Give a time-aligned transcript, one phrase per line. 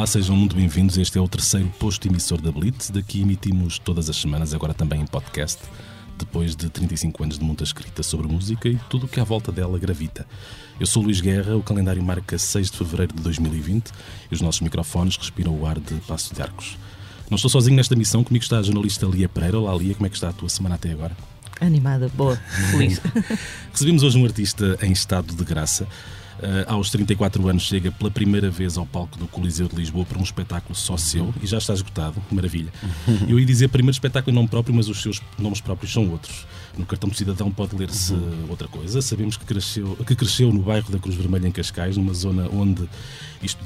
[0.00, 0.96] Olá, sejam muito bem-vindos.
[0.96, 2.88] Este é o terceiro posto emissor da Blitz.
[2.88, 5.58] Daqui emitimos todas as semanas, agora também em podcast,
[6.18, 9.52] depois de 35 anos de muita escrita sobre música e tudo o que à volta
[9.52, 10.26] dela gravita.
[10.80, 13.90] Eu sou Luís Guerra, o calendário marca 6 de fevereiro de 2020
[14.30, 16.78] e os nossos microfones respiram o ar de Passo de Arcos.
[17.28, 19.58] Não estou sozinho nesta missão, comigo está a jornalista Lia Pereira.
[19.58, 21.14] Olá, Lia, como é que está a tua semana até agora?
[21.60, 22.36] Animada, boa,
[22.70, 23.02] feliz.
[23.70, 25.86] Recebemos hoje um artista em estado de graça.
[26.40, 30.18] Uh, aos 34 anos chega pela primeira vez ao palco do Coliseu de Lisboa para
[30.18, 32.72] um espetáculo só seu e já está esgotado, maravilha.
[33.28, 36.46] Eu ia dizer primeiro espetáculo em nome próprio, mas os seus nomes próprios são outros.
[36.76, 38.46] No cartão de cidadão pode ler-se uhum.
[38.48, 39.02] outra coisa.
[39.02, 42.88] Sabemos que cresceu, que cresceu no bairro da Cruz Vermelha em Cascais, numa zona onde
[43.42, 43.58] isto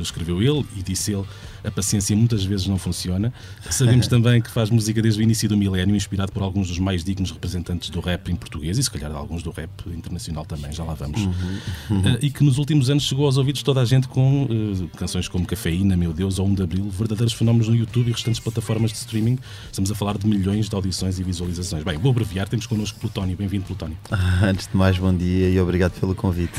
[0.00, 1.24] escreveu ele e disse ele,
[1.62, 3.32] a paciência muitas vezes não funciona.
[3.70, 7.04] Sabemos também que faz música desde o início do milénio, inspirado por alguns dos mais
[7.04, 10.72] dignos representantes do rap em português e se calhar de alguns do rap internacional também,
[10.72, 11.20] já lá vamos.
[11.20, 11.60] Uhum.
[11.90, 12.18] Uhum.
[12.20, 15.28] E que nos últimos anos chegou aos ouvidos de toda a gente com uh, canções
[15.28, 18.90] como Cafeína, Meu Deus ou 1 de Abril, verdadeiros fenómenos no YouTube e restantes plataformas
[18.90, 19.38] de streaming.
[19.66, 21.84] Estamos a falar de milhões de audições e visualizações.
[21.84, 23.36] Bem, vou abreviar, temos connosco Plutónio.
[23.36, 23.96] Bem-vindo, Plutónio.
[24.42, 26.58] Antes de mais, bom dia e obrigado pelo convite.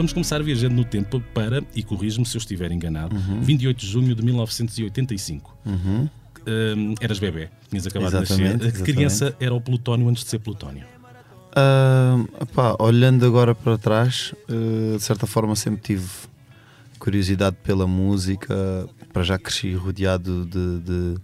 [0.00, 3.42] Vamos começar viajando no tempo para, e corrijo-me se eu estiver enganado, uhum.
[3.42, 5.58] 28 de junho de 1985.
[5.66, 6.08] Uhum.
[6.48, 8.82] Um, eras bebê, tinhas acabado exatamente, de nascer.
[8.82, 10.86] Que criança era o Plutónio antes de ser Plutónio?
[11.50, 16.08] Uh, epá, olhando agora para trás, uh, de certa forma sempre tive
[16.98, 21.14] curiosidade pela música, para já cresci rodeado de, de,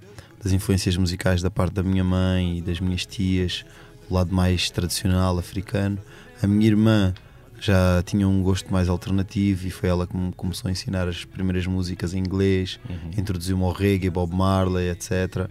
[0.42, 3.64] das influências musicais da parte da minha mãe e das minhas tias,
[4.10, 5.98] o lado mais tradicional africano.
[6.42, 7.14] A minha irmã
[7.60, 11.24] já tinha um gosto mais alternativo e foi ela que me começou a ensinar as
[11.24, 13.10] primeiras músicas em inglês, uhum.
[13.16, 15.48] introduziu-me ao reggae, Bob Marley, etc.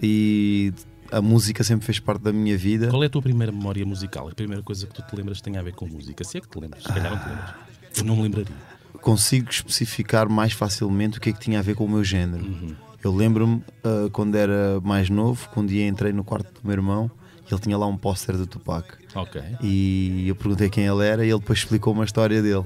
[0.00, 0.72] E
[1.10, 2.88] a música sempre fez parte da minha vida.
[2.88, 4.28] Qual é a tua primeira memória musical?
[4.28, 6.24] A primeira coisa que tu te lembras tem a ver com música?
[6.24, 7.54] Se é que te lembras, se calhar não te lembras.
[7.96, 8.54] Eu não me lembraria.
[9.00, 12.44] Consigo especificar mais facilmente o que é que tinha a ver com o meu género.
[12.44, 12.74] Uhum.
[13.02, 16.72] Eu lembro-me uh, quando era mais novo, que um dia entrei no quarto do meu
[16.72, 17.10] irmão
[17.48, 18.94] e ele tinha lá um póster do Tupac.
[19.14, 19.40] Ok.
[19.62, 22.64] E eu perguntei quem ele era e ele depois explicou uma história dele.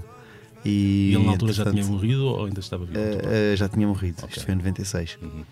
[0.64, 2.98] E, e ele na altura já tinha morrido ou ainda estava vivo?
[2.98, 4.30] Uh, uh, já tinha morrido, okay.
[4.30, 5.18] isto foi em 96.
[5.22, 5.44] Uhum.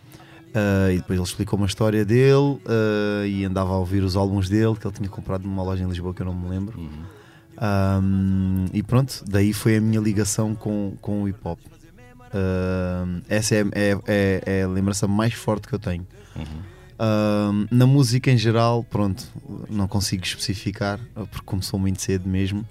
[0.49, 4.49] Uh, e depois ele explicou uma história dele uh, e andava a ouvir os álbuns
[4.49, 6.79] dele que ele tinha comprado numa loja em Lisboa que eu não me lembro.
[6.79, 7.19] Uhum.
[7.61, 11.59] Um, e pronto, daí foi a minha ligação com, com o hip hop.
[11.61, 16.07] Uh, essa é, é, é, é, a lembrança mais forte que eu tenho.
[16.37, 17.67] Uhum.
[17.71, 19.27] na música em geral, pronto,
[19.69, 22.65] não consigo especificar porque começou muito cedo mesmo,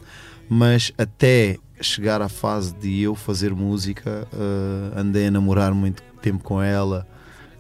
[0.47, 4.25] mas até chegar à fase de eu fazer música,
[4.95, 7.05] andei a namorar muito tempo com ela.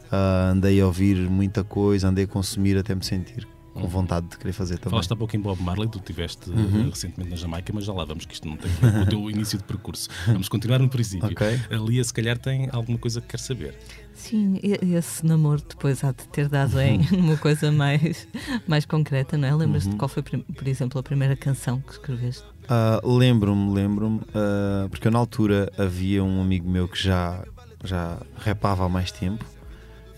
[0.07, 3.47] Uh, andei a ouvir muita coisa, andei a consumir até me sentir
[3.77, 3.87] com uhum.
[3.87, 4.91] vontade de querer fazer também.
[4.91, 6.89] Falaste há pouco em Bob Marley, tu estiveste uhum.
[6.89, 9.63] recentemente na Jamaica, mas já lá vamos, que isto não tem o teu início de
[9.63, 10.09] percurso.
[10.25, 11.29] Vamos continuar no princípio.
[11.29, 11.59] Okay.
[11.69, 13.77] A Lia, se calhar, tem alguma coisa que quer saber.
[14.13, 18.27] Sim, esse namoro depois há de ter dado em uma coisa mais,
[18.67, 19.53] mais concreta, não é?
[19.53, 19.97] Lembras-te uhum.
[19.97, 22.43] qual foi, por exemplo, a primeira canção que escreveste?
[22.43, 27.45] Uh, lembro-me, lembro-me, uh, porque eu, na altura havia um amigo meu que já,
[27.83, 29.45] já rapava há mais tempo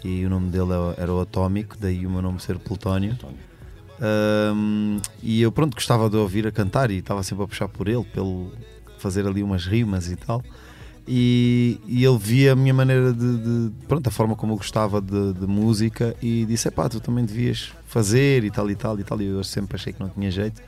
[0.03, 3.17] e o nome dele era o Atómico, daí o meu nome ser Plutónio.
[4.01, 7.87] Um, e eu pronto gostava de ouvir a cantar e estava sempre a puxar por
[7.87, 8.51] ele, pelo
[8.97, 10.43] fazer ali umas rimas e tal.
[11.11, 15.01] E, e ele via a minha maneira de, de, pronto, a forma como eu gostava
[15.01, 19.03] de, de música e disse: pá, tu também devias fazer e tal e tal e
[19.03, 19.19] tal.
[19.19, 20.61] E eu sempre achei que não tinha jeito.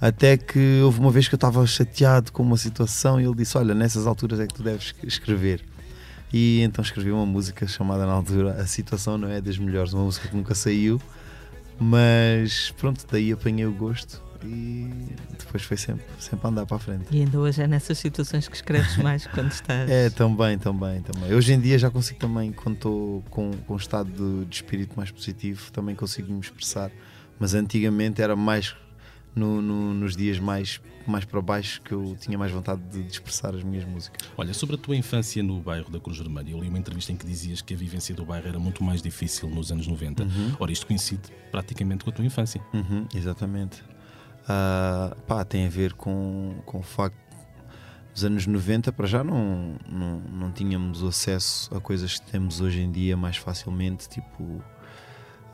[0.00, 3.56] Até que houve uma vez que eu estava chateado com uma situação e ele disse:
[3.56, 5.64] Olha, nessas alturas é que tu deves escrever.
[6.32, 10.04] E então escrevi uma música chamada na altura A Situação Não É das Melhores, uma
[10.04, 11.00] música que nunca saiu,
[11.78, 14.88] mas pronto, daí apanhei o gosto e
[15.38, 17.06] depois foi sempre, sempre andar para a frente.
[17.10, 19.90] E ainda hoje é nessas situações que escreves mais quando estás.
[19.90, 21.34] É, também, também, também.
[21.34, 24.94] Hoje em dia já consigo também, quando estou com, com um estado de, de espírito
[24.96, 26.90] mais positivo, também consigo me expressar.
[27.38, 28.74] Mas antigamente era mais
[29.38, 33.12] no, no, nos dias mais, mais para baixo que eu tinha mais vontade de, de,
[33.12, 34.28] expressar as minhas músicas.
[34.36, 37.16] Olha, sobre a tua infância no bairro da Cruz Vermelha, eu li uma entrevista em
[37.16, 40.22] que dizias que a vivência do bairro era muito mais difícil nos anos 90.
[40.22, 40.56] Uhum.
[40.58, 42.60] Ora, isto coincide praticamente com a tua infância.
[42.74, 43.82] Uhum, exatamente.
[44.42, 47.16] Uh, pá, tem a ver com, com o facto
[48.12, 52.80] dos anos 90 para já não, não, não tínhamos acesso a coisas que temos hoje
[52.80, 54.62] em dia mais facilmente, tipo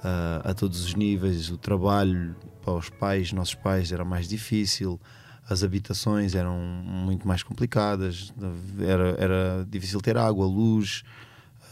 [0.04, 1.50] a, a todos os níveis.
[1.50, 5.00] O trabalho para os pais, nossos pais, era mais difícil,
[5.48, 8.32] as habitações eram muito mais complicadas,
[8.80, 11.02] era, era difícil ter água, luz,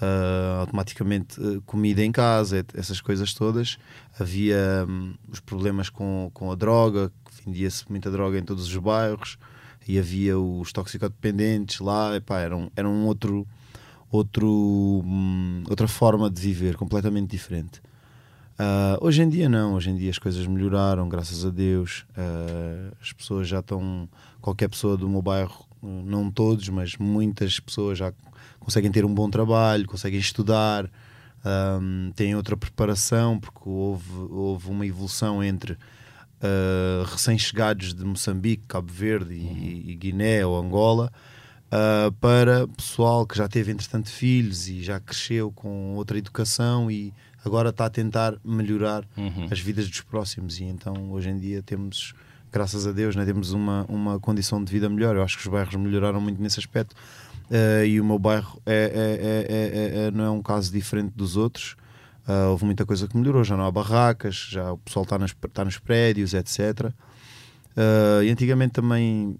[0.03, 3.79] uh, automaticamente uh, comida em casa, essas coisas todas.
[4.19, 7.11] Havia um, os problemas com, com a droga,
[7.45, 9.39] vendia-se muita droga em todos os bairros,
[9.89, 13.47] e havia os toxicodependentes lá, epá, era, um, era um outro,
[14.11, 17.81] outro, um, outra forma de viver, completamente diferente.
[18.63, 22.05] Uh, hoje em dia não, hoje em dia as coisas melhoraram, graças a Deus.
[22.11, 24.09] Uh, as pessoas já estão.
[24.41, 28.13] Qualquer pessoa do meu bairro, não todos, mas muitas pessoas já
[28.61, 30.89] conseguem ter um bom trabalho, conseguem estudar,
[31.81, 38.93] um, têm outra preparação, porque houve, houve uma evolução entre uh, recém-chegados de Moçambique, Cabo
[38.93, 41.13] Verde e, e Guiné ou Angola.
[41.67, 47.15] Uh, para pessoal que já teve entretanto filhos e já cresceu com outra educação e
[47.45, 49.49] agora está a tentar melhorar uhum.
[49.51, 52.15] as vidas dos próximos e então hoje em dia temos
[52.51, 55.51] graças a Deus né, temos uma, uma condição de vida melhor eu acho que os
[55.51, 56.95] bairros melhoraram muito nesse aspecto
[57.53, 61.77] uh, e o meu bairro é, é, é, não é um caso diferente dos outros.
[62.27, 65.35] Uh, houve muita coisa que melhorou, já não há barracas, já o pessoal está nos,
[65.53, 66.93] tá nos prédios, etc.
[67.77, 69.37] Uh, e antigamente também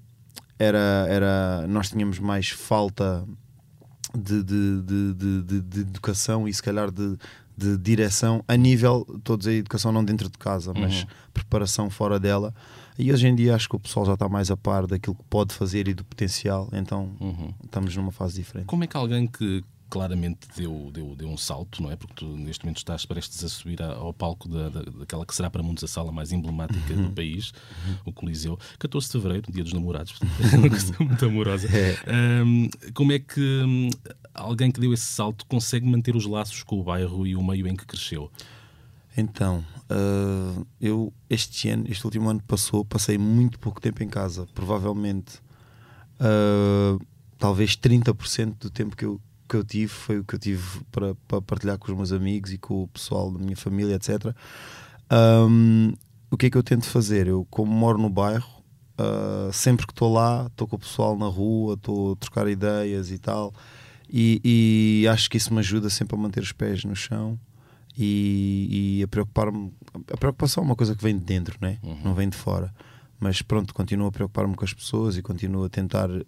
[0.59, 3.25] era, era, nós tínhamos mais falta
[4.15, 7.17] de, de, de, de, de educação e se calhar de,
[7.57, 11.09] de direção a nível, estou a dizer educação não dentro de casa, mas uhum.
[11.33, 12.55] preparação fora dela.
[12.99, 15.25] E hoje em dia acho que o pessoal já está mais a par daquilo que
[15.31, 17.53] pode fazer e do potencial, então uhum.
[17.65, 18.67] estamos numa fase diferente.
[18.67, 21.97] Como é que alguém que claramente deu, deu, deu um salto, não é?
[21.97, 25.51] Porque tu neste momento estás prestes a subir ao palco da, da, daquela que será
[25.51, 27.09] para muitos a sala mais emblemática uhum.
[27.09, 27.53] do país,
[27.87, 27.97] uhum.
[28.07, 30.19] o Coliseu, 14 de Fevereiro, dia dos namorados,
[30.57, 31.69] uma muito amorosa.
[31.69, 31.99] É.
[32.43, 33.91] Um, como é que um,
[34.33, 37.69] alguém que deu esse salto consegue manter os laços com o bairro e o meio
[37.69, 38.33] em que cresceu?
[39.15, 44.49] Então, uh, eu este ano, este último ano passou, passei muito pouco tempo em casa.
[44.55, 45.37] Provavelmente,
[46.19, 46.99] uh,
[47.39, 49.21] talvez 30% do tempo que eu,
[49.53, 52.53] que eu tive foi o que eu tive para, para partilhar com os meus amigos
[52.53, 54.35] e com o pessoal da minha família, etc.
[55.13, 55.93] Um,
[56.31, 57.27] o que é que eu tento fazer?
[57.27, 58.49] Eu, como moro no bairro,
[58.99, 63.11] uh, sempre que estou lá, estou com o pessoal na rua, estou a trocar ideias
[63.11, 63.53] e tal.
[64.09, 64.41] E,
[65.05, 67.39] e acho que isso me ajuda sempre a manter os pés no chão
[67.97, 69.71] e, e a preocupar-me.
[70.11, 71.79] A preocupação é uma coisa que vem de dentro, né?
[71.83, 71.99] Uhum.
[72.03, 72.73] não vem de fora.
[73.23, 76.25] Mas pronto, continuo a preocupar-me com as pessoas e continuo a tentar uh,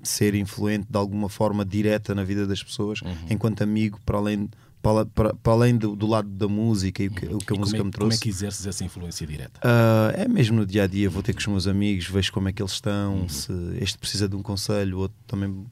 [0.00, 3.12] ser influente de alguma forma direta na vida das pessoas, uhum.
[3.28, 4.48] enquanto amigo, para além,
[4.80, 7.34] para, para, para além do, do, lado da música e o que, uhum.
[7.34, 8.20] o que a música é, me trouxe.
[8.20, 9.58] Como é que exerces essa influência direta?
[9.58, 12.48] Uh, é mesmo no dia a dia, vou ter com os meus amigos, vejo como
[12.48, 13.28] é que eles estão, uhum.
[13.28, 15.66] se este precisa de um conselho, outro também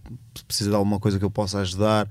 [0.48, 2.10] precisa de alguma coisa que eu possa ajudar.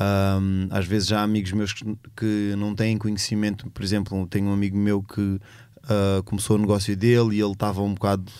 [0.00, 1.84] Um, às vezes já há amigos meus que,
[2.16, 5.38] que, não têm conhecimento, por exemplo, tenho um amigo meu que
[5.84, 8.30] uh, começou o negócio dele e ele estava um bocado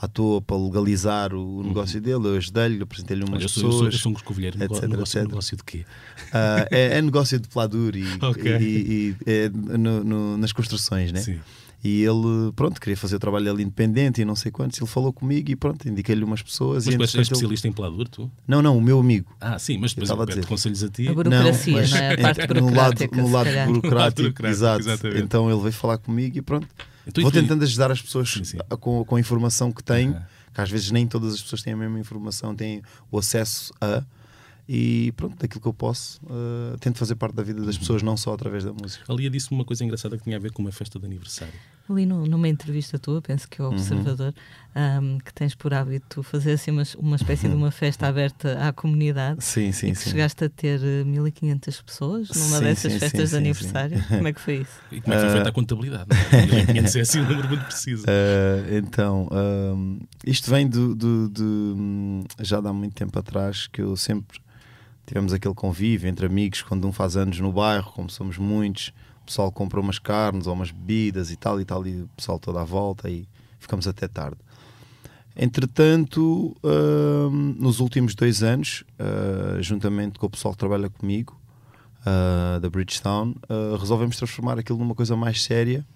[0.00, 1.62] à toa para legalizar o uhum.
[1.64, 2.02] negócio uhum.
[2.02, 2.28] dele.
[2.28, 3.64] Eu ajudei-lhe, apresentei-lhe umas Olha, pessoas.
[3.64, 5.28] Eu sou, eu sou um escovilheiro, etc, negócio, etc.
[5.28, 5.84] negócio de quê?
[6.28, 8.56] Uh, é, é, negócio de pladur e, okay.
[8.58, 11.20] e, e é no, no, nas construções, né?
[11.20, 11.40] Sim.
[11.82, 14.80] E ele, pronto, queria fazer o trabalho ali independente e não sei quantos.
[14.80, 16.86] Ele falou comigo e pronto, indiquei-lhe umas pessoas.
[16.86, 17.72] Mas e és especialista ele...
[17.72, 18.30] em pladur, tu?
[18.48, 19.32] Não, não, o meu amigo.
[19.40, 21.06] Ah, sim, mas depois pede conselhos a ti.
[21.06, 22.14] A burocracia, não, mas, não é?
[22.14, 24.80] A parte no lado, no lado burocrático, exato.
[24.80, 25.22] Exatamente.
[25.22, 26.66] Então ele veio falar comigo e pronto.
[27.06, 28.58] Então, Vou tentando ajudar as pessoas sim, sim.
[28.80, 30.20] Com, com a informação que tenho,
[30.52, 34.02] que às vezes nem todas as pessoas têm a mesma informação, têm o acesso a
[34.68, 38.18] e pronto, daquilo que eu posso, uh, tento fazer parte da vida das pessoas, não
[38.18, 39.02] só através da música.
[39.08, 41.54] A Lia disse-me uma coisa engraçada que tinha a ver com uma festa de aniversário.
[41.88, 43.74] Ali no, numa entrevista tua, penso que é o uhum.
[43.74, 44.34] Observador,
[44.76, 45.14] uhum.
[45.14, 47.52] um, que tens por hábito fazer assim uma, uma espécie uhum.
[47.52, 49.42] de uma festa aberta à comunidade.
[49.42, 50.10] Sim, sim, e que sim.
[50.10, 54.04] chegaste a ter 1500 eh, pessoas numa sim, dessas sim, festas sim, de aniversário.
[54.08, 54.78] Como é que foi isso?
[54.92, 56.08] E como é que foi feita a contabilidade?
[56.72, 58.04] 1500 é assim um número muito preciso.
[58.04, 63.96] Uh, então, uh, isto vem do, do, do, já há muito tempo atrás que eu
[63.96, 64.40] sempre
[65.08, 68.92] tivemos aquele convívio entre amigos quando um faz anos no bairro, como somos muitos,
[69.28, 72.62] pessoal compra umas carnes ou umas bebidas e tal e tal, e o pessoal toda
[72.62, 73.28] à volta e
[73.60, 74.38] ficamos até tarde.
[75.36, 81.40] Entretanto, uh, nos últimos dois anos, uh, juntamente com o pessoal que trabalha comigo,
[82.00, 83.34] uh, da Bridgetown,
[83.78, 85.86] resolvemos transformar aquilo numa coisa mais séria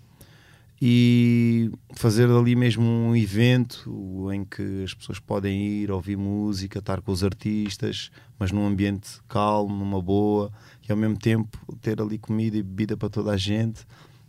[0.80, 7.00] e fazer ali mesmo um evento em que as pessoas podem ir ouvir música, estar
[7.00, 10.52] com os artistas, mas num ambiente calmo, numa boa,
[10.88, 13.82] e ao mesmo tempo ter ali comida e bebida para toda a gente.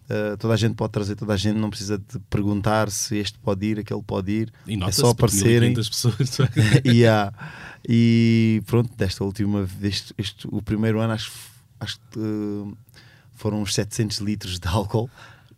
[0.04, 3.40] Uh, toda a gente pode trazer toda a gente, não precisa de perguntar se este
[3.40, 4.54] pode ir, aquele pode ir.
[4.68, 5.74] É só aparecerem.
[5.74, 6.38] pessoas.
[6.84, 7.34] e, há,
[7.88, 11.32] e pronto, desta última vez, este, o primeiro ano, acho,
[11.80, 12.78] acho que uh,
[13.32, 15.10] foram uns 700 litros de álcool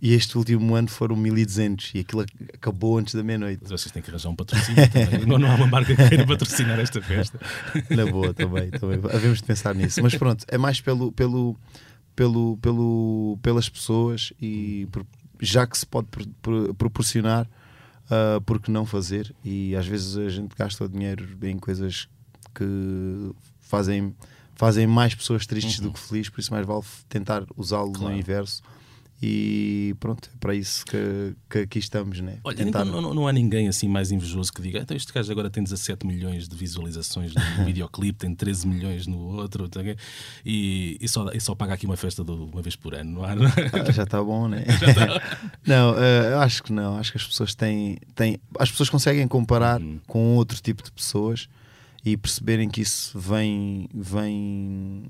[0.01, 3.61] e este último ano foram 1200 e aquilo acabou antes da meia-noite.
[3.63, 5.25] Mas vocês têm que arranjar um patrocínio também.
[5.25, 7.39] não, não há uma marca que queira patrocinar esta festa.
[7.89, 8.99] Na boa, também, também.
[9.11, 10.01] Havemos de pensar nisso.
[10.01, 11.57] Mas pronto, é mais pelo, pelo,
[12.15, 15.05] pelo, pelo, pelas pessoas e por,
[15.39, 17.47] já que se pode pro, pro, proporcionar,
[18.05, 19.33] uh, por que não fazer?
[19.43, 22.07] E às vezes a gente gasta o dinheiro em coisas
[22.53, 24.13] que fazem,
[24.55, 25.85] fazem mais pessoas tristes uhum.
[25.85, 28.13] do que felizes, por isso mais vale tentar usá-lo claro.
[28.13, 28.61] no inverso
[29.27, 32.37] e pronto, é para isso que, que aqui estamos, né?
[32.43, 32.85] Olha, Tentar...
[32.85, 35.63] não, não, não, há ninguém assim mais invejoso que diga então este gajo agora tem
[35.63, 39.67] 17 milhões de visualizações no videoclipe, tem 13 milhões no outro
[40.45, 43.23] e, e, só, e só paga aqui uma festa de uma vez por ano, não
[43.23, 43.31] há?
[43.31, 44.63] Ah, já está bom, né?
[44.93, 45.41] Tá...
[45.65, 45.97] não, uh,
[46.31, 49.99] eu acho que não, acho que as pessoas têm, têm as pessoas conseguem comparar uhum.
[50.05, 51.49] com outro tipo de pessoas
[52.05, 55.05] e perceberem que isso vem, vem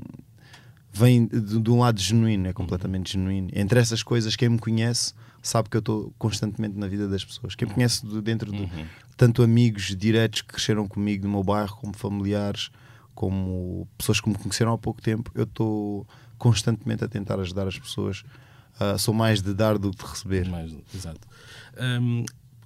[0.96, 3.50] vem de, de, um lado genuíno, é completamente genuíno.
[3.54, 7.54] Entre essas coisas, quem me conhece sabe que eu estou constantemente na vida das pessoas.
[7.54, 8.86] Quem me conhece de, dentro de uhum.
[9.18, 12.70] tanto amigos diretos que cresceram comigo no meu bairro, como familiares,
[13.14, 17.78] como pessoas que me conheceram há pouco tempo, eu estou constantemente a tentar ajudar as
[17.78, 18.24] pessoas.
[18.80, 20.50] Uh, sou mais de dar do que de receber.
[20.50, 21.28] Mais, exato.
[21.78, 22.26] Um,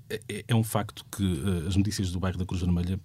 [0.09, 2.99] é, é, um facto que uh, as notícias do bairro da Cruz Vermelha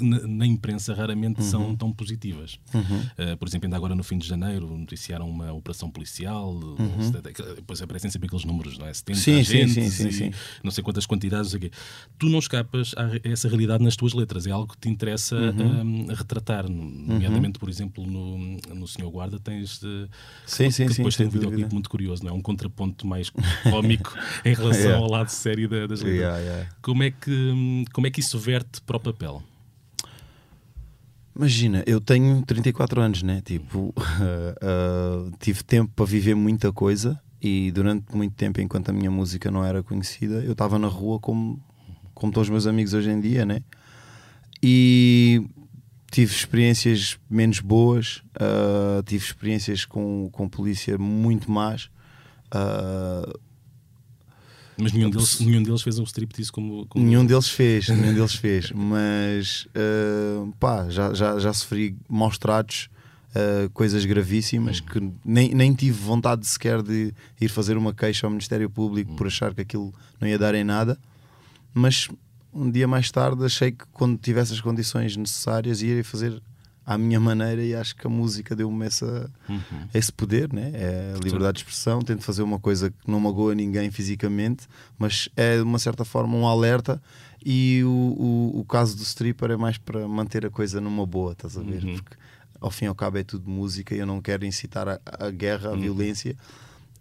[0.00, 1.46] na, na imprensa raramente uhum.
[1.46, 2.58] são tão positivas.
[2.74, 3.32] Uhum.
[3.32, 7.10] Uh, por exemplo, ainda agora no fim de janeiro noticiaram uma operação policial, uhum.
[7.54, 8.94] depois aparecem sempre aqueles números, não é?
[8.94, 10.30] 70 sim, agentes sim, sim, sim,
[10.62, 11.52] não sei quantas quantidades.
[11.52, 11.70] Não sei
[12.18, 16.06] tu não escapas a essa realidade nas tuas letras, é algo que te interessa um,
[16.06, 20.08] retratar, nomeadamente, por exemplo, no, no Senhor Guarda tens de,
[20.46, 22.34] sim, sim, depois sim, tem um videoclipe muito curioso, não é?
[22.34, 23.30] Um contraponto mais
[23.70, 24.14] cómico
[24.44, 25.02] em relação yeah.
[25.02, 26.15] ao lado sério das letras.
[26.20, 26.68] Yeah, yeah.
[26.82, 29.42] Como, é que, como é que isso verte para o papel?
[31.34, 33.42] Imagina, eu tenho 34 anos, né?
[33.44, 38.92] Tipo, uh, uh, tive tempo para viver muita coisa e durante muito tempo, enquanto a
[38.92, 41.62] minha música não era conhecida, eu estava na rua como,
[42.14, 43.60] como todos os meus amigos hoje em dia, né?
[44.62, 45.46] E
[46.10, 51.90] tive experiências menos boas, uh, tive experiências com, com polícia muito más.
[52.46, 53.38] Uh,
[54.78, 57.04] mas nenhum deles, nenhum deles fez um striptease como, como.
[57.04, 58.70] Nenhum deles fez, nenhum deles fez.
[58.72, 62.88] Mas uh, pá, já, já, já sofri maus tratos,
[63.30, 68.30] uh, coisas gravíssimas que nem, nem tive vontade sequer de ir fazer uma queixa ao
[68.30, 70.98] Ministério Público por achar que aquilo não ia dar em nada.
[71.72, 72.08] Mas
[72.52, 76.42] um dia mais tarde achei que quando tivesse as condições necessárias ia fazer
[76.86, 79.88] à minha maneira e acho que a música deu-me essa, uhum.
[79.92, 80.70] esse poder, né?
[80.72, 82.00] é a liberdade de expressão.
[82.00, 86.36] Tento fazer uma coisa que não magoa ninguém fisicamente, mas é de uma certa forma
[86.36, 87.02] um alerta.
[87.44, 91.32] E o, o, o caso do stripper é mais para manter a coisa numa boa,
[91.32, 91.82] estás a ver?
[91.82, 91.94] Uhum.
[91.96, 92.16] Porque
[92.60, 95.30] ao fim e ao cabo é tudo música e eu não quero incitar a, a
[95.30, 95.80] guerra, a uhum.
[95.80, 96.36] violência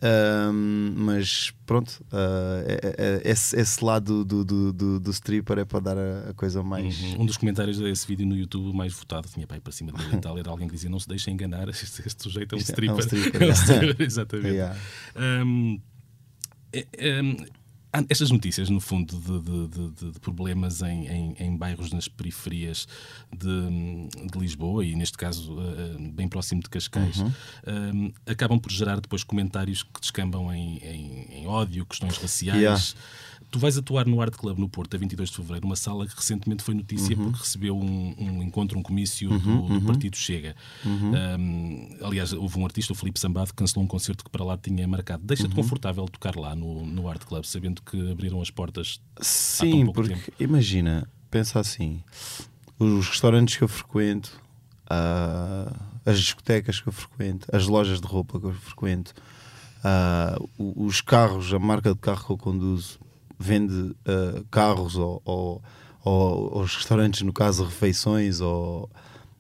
[0.02, 5.66] um, mas pronto, uh, é, é, esse, esse, lado do, do, do, do, stripper é
[5.66, 7.02] para dar a, a coisa mais.
[7.02, 7.22] Uhum.
[7.22, 10.18] Um dos comentários desse vídeo no YouTube mais votado tinha pai para cima de mim
[10.18, 10.38] e tal.
[10.38, 12.86] Era alguém que dizia: Não se deixem enganar, este, este sujeito é um stripper.
[12.86, 14.48] É um stripper, é um stripper exatamente.
[14.48, 14.80] Yeah.
[15.16, 15.82] Um,
[16.74, 16.86] é,
[18.10, 22.88] estas notícias, no fundo, de, de, de, de problemas em, em, em, bairros nas periferias
[23.36, 27.28] de, Lisboa e, neste caso, uh, bem próximo de Cascais, uhum.
[27.28, 32.62] uh, acabam por gerar depois comentários que descambam em, em ódio, questões raciais.
[32.62, 32.82] Yeah.
[33.56, 36.14] Tu vais atuar no Art Club no Porto a 22 de Fevereiro, uma sala que
[36.14, 37.24] recentemente foi notícia uhum.
[37.24, 39.86] porque recebeu um, um, encontro, um comício uhum, do, do uhum.
[39.86, 40.58] Partido Chega.
[40.86, 41.98] Um, uhum.
[42.02, 44.86] aliás, houve um artista, o Felipe Sambado, que cancelou um concerto que para lá tinha
[44.86, 45.24] marcado.
[45.24, 45.56] Deixa-te uhum.
[45.56, 49.94] confortável tocar lá no, no Art Club, sabendo que abriram as portas Sim, há tão
[49.94, 50.32] porque tempo.
[50.38, 52.04] imagina, pensa assim,
[52.78, 54.38] os restaurantes que eu frequento,
[54.92, 55.74] uh,
[56.06, 59.14] as discotecas que eu frequento, as lojas de roupa que eu frequento,
[59.80, 63.00] uh, os carros, a marca de carro que eu conduzo,
[63.38, 65.64] vende uh, carros ou, ou,
[66.04, 68.90] ou, os restaurantes, no caso, refeições ou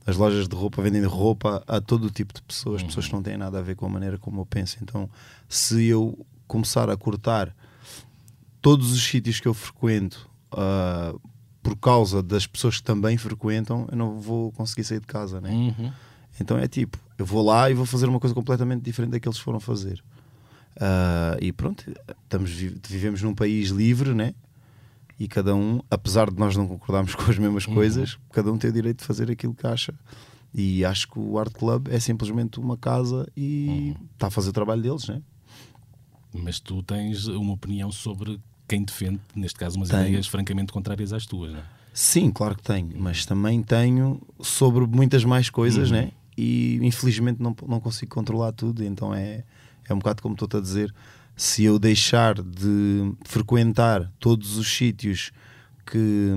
[0.05, 2.87] as lojas de roupa vendem roupa a todo tipo de pessoas, uhum.
[2.87, 4.77] pessoas que não têm nada a ver com a maneira como eu penso.
[4.81, 5.09] Então,
[5.49, 7.55] se eu começar a cortar
[8.61, 11.19] todos os sítios que eu frequento uh,
[11.61, 15.49] por causa das pessoas que também frequentam, eu não vou conseguir sair de casa, né?
[15.49, 15.91] Uhum.
[16.39, 19.27] Então é tipo, eu vou lá e vou fazer uma coisa completamente diferente da que
[19.27, 20.03] eles foram fazer.
[20.75, 21.85] Uh, e pronto,
[22.23, 24.33] estamos, vivemos num país livre, né?
[25.17, 27.73] E cada um, apesar de nós não concordarmos com as mesmas uhum.
[27.73, 29.93] coisas, cada um tem o direito de fazer aquilo que acha.
[30.53, 34.05] E acho que o Art Club é simplesmente uma casa e uhum.
[34.13, 35.21] está a fazer o trabalho deles, né?
[36.33, 40.07] Mas tu tens uma opinião sobre quem defende, neste caso, umas tenho.
[40.07, 41.63] ideias francamente contrárias às tuas, não é?
[41.93, 45.97] Sim, claro que tenho, mas também tenho sobre muitas mais coisas, uhum.
[45.97, 46.11] né?
[46.37, 49.45] E infelizmente não, não consigo controlar tudo, então é,
[49.91, 50.93] é um bocado como estou-te a dizer.
[51.35, 55.31] se eu deixar de frequentar todos os sítios
[55.85, 56.31] que,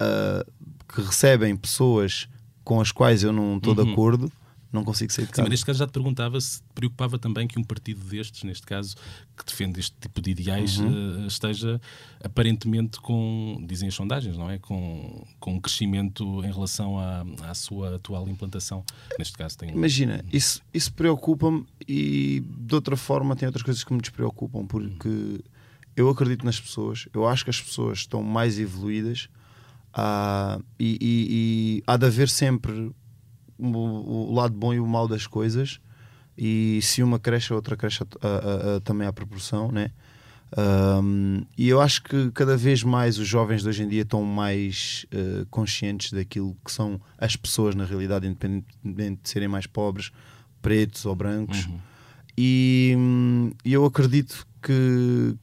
[0.00, 0.52] uh,
[0.86, 2.28] que recebem pessoas
[2.62, 3.84] com as quais eu não estou uhum.
[3.84, 4.32] de acordo,
[4.74, 5.36] não consigo sair de casa.
[5.36, 8.42] Sim, mas neste caso já te perguntava se te preocupava também que um partido destes,
[8.42, 8.96] neste caso,
[9.36, 11.24] que defende este tipo de ideais, uhum.
[11.24, 11.80] uh, esteja
[12.22, 14.58] aparentemente com, dizem as sondagens, não é?
[14.58, 18.84] Com, com um crescimento em relação à, à sua atual implantação.
[19.18, 19.70] Neste caso tem...
[19.70, 25.08] Imagina, isso, isso preocupa-me e de outra forma tem outras coisas que me despreocupam, porque
[25.08, 25.38] uhum.
[25.96, 29.28] eu acredito nas pessoas, eu acho que as pessoas estão mais evoluídas
[29.96, 32.92] uh, e, e, e há de haver sempre
[33.58, 35.80] o, o, lado bom e o mau das coisas
[36.36, 39.90] e se uma cresce a outra cresce a, a, a, também à proporção né
[40.56, 44.22] um, e eu acho que cada vez mais os jovens de hoje em dia estão
[44.22, 50.12] mais uh, conscientes daquilo que são as pessoas na realidade, independentemente de serem mais pobres,
[50.62, 51.66] pretos ou brancos.
[51.66, 51.78] Uhum.
[52.38, 52.96] E,
[53.64, 55.34] e, eu acredito que,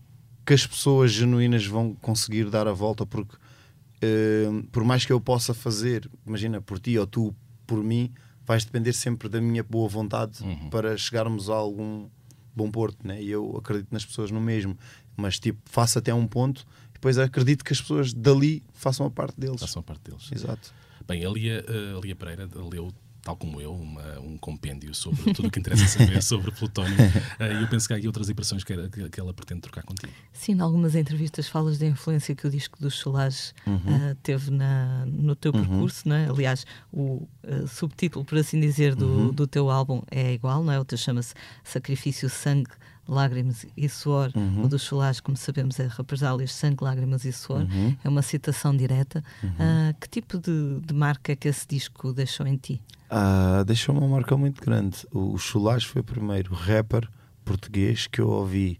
[0.46, 5.20] que as pessoas genuínas vão conseguir dar a volta, porque uh, por mais que eu
[5.20, 7.36] possa fazer, imagina por ti ou tu
[7.72, 8.12] por mim,
[8.46, 10.70] vais depender sempre da minha boa vontade uhum.
[10.70, 12.10] para chegarmos a algum
[12.54, 13.24] bom porto, né?
[13.24, 14.78] E eu acredito nas pessoas no mesmo,
[15.16, 19.40] mas tipo, faço até um ponto, depois acredito que as pessoas dali façam a parte
[19.40, 19.62] deles.
[19.62, 20.30] Façam a parte deles.
[20.34, 20.74] Exato.
[21.08, 21.64] Bem, a Lia,
[21.98, 22.92] a Lia Pereira leu
[23.24, 26.98] tal como eu, uma, um compêndio sobre tudo o que interessa saber sobre Plutónio.
[27.40, 30.12] E eu penso que há aqui outras impressões que, que, que, ela pretende trocar contigo.
[30.34, 33.76] Sim, em algumas entrevistas falas da influência que o disco dos Solares uhum.
[33.76, 35.62] uh, teve na, no teu uhum.
[35.62, 36.28] percurso, não é?
[36.28, 39.32] Aliás, o uh, subtítulo, por assim dizer, do, uhum.
[39.32, 40.80] do teu álbum é igual, não é?
[40.80, 42.72] O teu chama-se Sacrifício Sangue
[43.12, 44.32] lágrimas e suor.
[44.36, 44.64] Uhum.
[44.64, 47.62] O dos Solares, como sabemos, é represálias, sangue, lágrimas e suor.
[47.62, 47.96] Uhum.
[48.04, 49.24] É uma citação direta.
[49.44, 49.50] Uhum.
[49.50, 52.82] Uh, que tipo de, de, marca é que esse disco deixou em ti?
[53.12, 55.06] Uh, deixou uma marca muito grande.
[55.12, 57.08] O, o foi o primeiro rapper
[57.44, 58.80] português que eu ouvi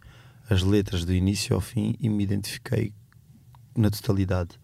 [0.50, 2.94] as letras do início ao fim e me identifiquei
[3.76, 4.60] na totalidade.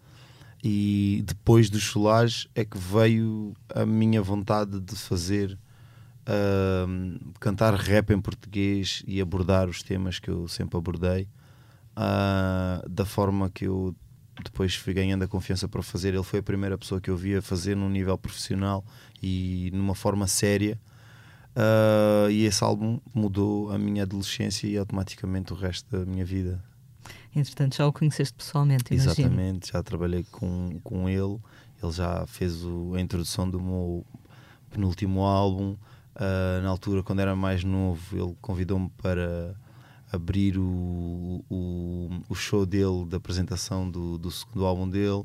[0.64, 5.58] E depois dos Solares é que veio a minha vontade de fazer
[6.28, 11.28] uh, cantar rap em português e abordar os temas que eu sempre abordei
[11.96, 13.94] uh, da forma que eu
[14.44, 16.14] depois fui ganhando a confiança para fazer.
[16.14, 18.84] Ele foi a primeira pessoa que eu via fazer num nível profissional
[19.22, 20.78] e numa forma séria.
[21.56, 26.62] Uh, e esse álbum mudou a minha adolescência e automaticamente o resto da minha vida.
[27.34, 29.12] Entretanto, já o conheceste pessoalmente, imagino.
[29.12, 31.38] Exatamente, já trabalhei com, com ele.
[31.82, 34.06] Ele já fez o, a introdução do meu
[34.70, 35.76] penúltimo álbum.
[36.18, 39.54] Uh, na altura, quando era mais novo, ele convidou-me para
[40.10, 45.22] abrir o, o, o, show dele da apresentação do, do segundo álbum dele.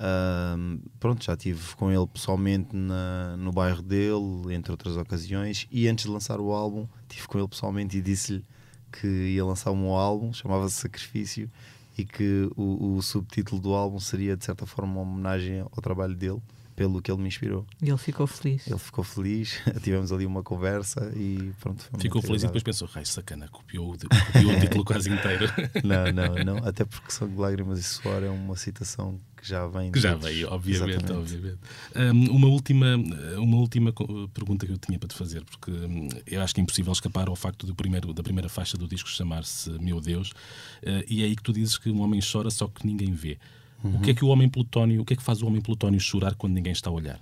[0.00, 5.68] Uh, pronto, já estive com ele pessoalmente na, no bairro dele, entre outras ocasiões.
[5.70, 8.44] E antes de lançar o álbum, estive com ele pessoalmente e disse-lhe
[8.90, 11.48] que ia lançar um álbum, chamava-se Sacrifício,
[11.96, 16.16] e que o, o subtítulo do álbum seria de certa forma uma homenagem ao trabalho
[16.16, 16.42] dele
[16.76, 17.66] pelo que ele me inspirou.
[17.82, 18.66] E ele ficou feliz.
[18.66, 21.88] Ele ficou feliz, tivemos ali uma conversa e pronto.
[21.98, 25.46] Ficou feliz e depois pensou: Rai, sacana, copiou, copiou o título quase inteiro.
[25.82, 29.90] Não, não, não, até porque Sangue, Lágrimas e Suor é uma citação que já vem.
[29.90, 31.10] Que já veio, obviamente.
[31.12, 31.58] obviamente.
[31.94, 32.96] Um, uma, última,
[33.36, 33.92] uma última
[34.34, 37.28] pergunta que eu tinha para te fazer, porque hum, eu acho que é impossível escapar
[37.28, 41.26] ao facto do primeiro, da primeira faixa do disco chamar-se Meu Deus, uh, e é
[41.26, 43.38] aí que tu dizes que um homem chora só que ninguém vê.
[43.82, 43.96] Uhum.
[43.96, 46.00] O que é que o homem plutónio, o que é que faz o homem plutónio
[46.00, 47.20] chorar quando ninguém está a olhar?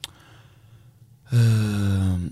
[1.33, 2.31] Uh,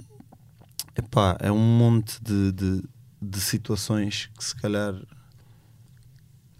[0.97, 2.83] epá, é um monte de, de,
[3.21, 4.95] de, situações que se calhar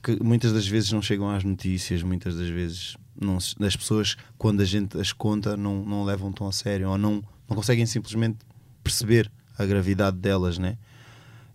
[0.03, 4.61] que muitas das vezes não chegam às notícias, muitas das vezes não, as pessoas, quando
[4.61, 8.39] a gente as conta, não, não levam tão a sério ou não, não conseguem simplesmente
[8.83, 10.77] perceber a gravidade delas, né?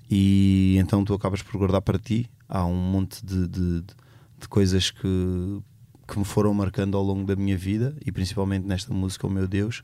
[0.10, 2.30] E então tu acabas por guardar para ti.
[2.48, 5.62] Há um monte de, de, de coisas que
[6.08, 9.48] que me foram marcando ao longo da minha vida e principalmente nesta música, O Meu
[9.48, 9.84] Deus.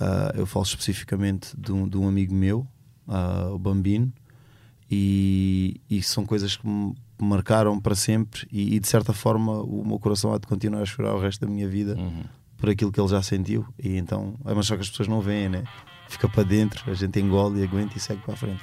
[0.00, 2.66] Uh, eu falo especificamente de um, de um amigo meu,
[3.06, 4.12] uh, o Bambino,
[4.90, 8.46] e, e, são coisas que me marcaram para sempre.
[8.52, 11.46] E, e, de certa forma, o meu coração há de continuar a chorar o resto
[11.46, 12.24] da minha vida uhum.
[12.58, 13.66] por aquilo que ele já sentiu.
[13.82, 15.64] E então, é mas só que as pessoas não veem, né?
[16.08, 18.62] Fica para dentro, a gente engole e aguenta e segue para a frente.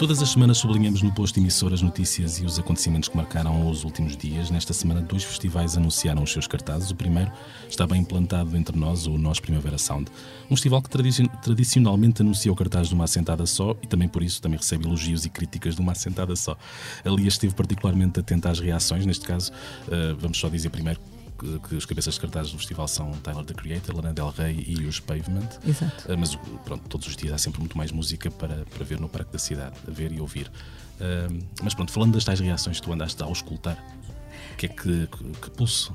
[0.00, 4.16] Todas as semanas sublinhamos no posto emissoras notícias e os acontecimentos que marcaram os últimos
[4.16, 4.50] dias.
[4.50, 6.90] Nesta semana, dois festivais anunciaram os seus cartazes.
[6.90, 7.30] O primeiro
[7.68, 10.10] está bem implantado entre nós, o Nós Primavera Sound.
[10.46, 10.88] Um festival que
[11.42, 15.26] tradicionalmente anuncia o cartaz de uma assentada só e também por isso também recebe elogios
[15.26, 16.56] e críticas de uma assentada só.
[17.04, 19.04] Ali esteve particularmente atenta às reações.
[19.04, 19.52] Neste caso,
[19.86, 20.98] uh, vamos só dizer primeiro
[21.40, 24.84] que, os cabeças de cartazes do festival são Tyler the Creator, Lana Del Rey e
[24.84, 25.48] os Pavement.
[25.66, 26.12] Exato.
[26.12, 29.08] Uh, mas pronto, todos os dias há sempre muito mais música para, para ver no
[29.08, 30.50] Parque da Cidade, a ver e ouvir.
[31.00, 33.82] Uh, mas pronto, falando das tais reações que tu andaste a auscultar,
[34.52, 35.94] o que é que, que, que pulso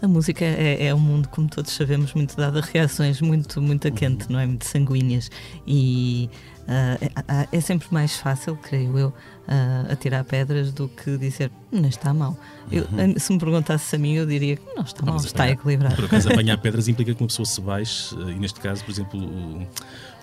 [0.00, 3.88] a música é, é, um mundo, como todos sabemos, muito dado a reações muito, muito
[3.88, 4.32] a quente, uhum.
[4.32, 4.46] não é?
[4.46, 5.30] Muito sanguíneas.
[5.66, 6.30] E
[6.62, 9.14] uh, é, é, sempre mais fácil, creio eu,
[9.48, 12.36] uh, atirar pedras do que dizer não está mal.
[12.70, 13.18] Eu, uhum.
[13.18, 15.96] Se me perguntasse a mim, eu diria que não está não, mal, está apanhar, equilibrado.
[15.96, 19.20] Por acaso, apanhar pedras implica que uma pessoa se baixe, e neste caso, por exemplo,
[19.20, 19.66] o,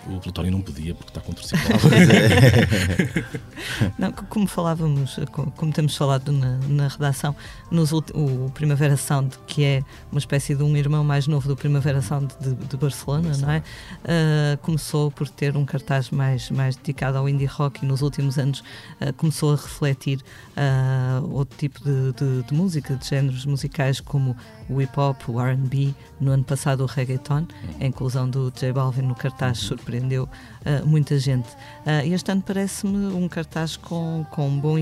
[0.06, 1.82] o Plutónio não podia porque está contorciculado.
[3.98, 5.18] não, como falávamos,
[5.56, 7.34] como temos falado na, na redação,
[7.70, 9.82] nos, o Primavera Sound, que é
[10.12, 13.58] uma espécie de um irmão mais novo do Primavera Sound de, de Barcelona, não é?
[13.58, 18.38] Uh, começou por ter um cartaz mais, mais dedicado ao indie rock e nos últimos
[18.38, 18.62] anos
[19.00, 20.20] uh, começou a refletir
[20.56, 24.36] uh, outro tipo de, de, de, música, de géneros musicais como
[24.68, 27.46] o hip hop, o RB, no ano passado o reggaeton,
[27.80, 29.68] a inclusão do J Balvin no cartaz uhum.
[29.68, 31.48] surpreendeu uh, muita gente.
[31.86, 34.76] Uh, este ano parece-me um cartaz com, com um, bom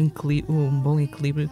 [0.49, 1.51] um bom equilíbrio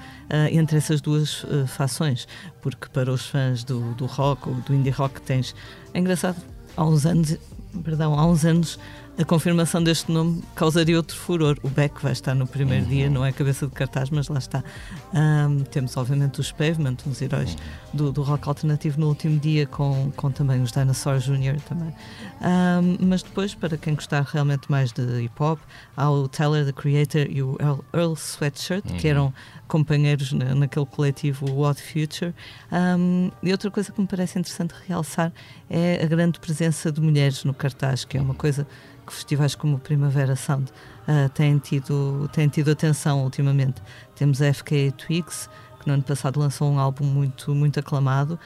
[0.53, 2.27] entre essas duas fações,
[2.61, 5.55] porque para os fãs do, do rock ou do indie rock tens.
[5.93, 6.37] É engraçado,
[6.77, 7.37] há uns anos,
[7.83, 8.79] perdão, há uns anos
[9.19, 11.59] a confirmação deste nome causaria outro furor.
[11.63, 12.91] O Beck vai estar no primeiro uhum.
[12.91, 14.65] dia, não é cabeça de cartaz, mas lá está.
[15.13, 17.59] Um, temos, obviamente, os Pavement, uns heróis uhum.
[17.93, 21.61] do, do, rock alternativo no último dia, com, com também os Dinosaur Jr.
[21.69, 21.95] também.
[22.41, 25.61] Um, mas depois, para quem gostar realmente mais de hip hop,
[25.97, 28.97] há o Tyler, the Creator, e o Earl, Earl Sweatshirt, uhum.
[28.97, 29.35] que eram
[29.69, 32.35] companheiros na, naquele coletivo What Future.
[32.73, 35.33] Um, e outra coisa que me parece interessante realçar
[35.69, 38.67] é a grande presença de mulheres no cartaz, que é uma coisa
[39.11, 40.71] que festivais como Primavera Sound
[41.09, 43.83] uh, têm, tido, têm tido atenção ultimamente.
[44.15, 48.39] Temos a FKA Twigs, que no ano passado lançou um álbum muito, muito aclamado.